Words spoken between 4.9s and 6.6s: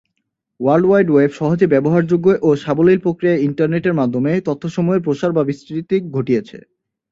প্রসার বা বিস্তৃতি ঘটিয়েছে।